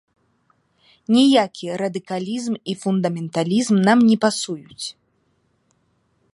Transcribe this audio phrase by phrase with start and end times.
[1.15, 4.85] Ніякі радыкалізм і фундаменталізм нам не пасуюць.